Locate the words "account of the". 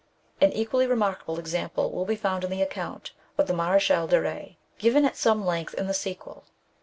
2.63-3.53